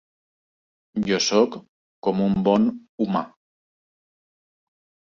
Jo 1.09 1.19
sóc 1.25 1.59
com 2.09 2.25
un 2.29 2.35
bon 2.49 2.67
humà. 3.07 3.25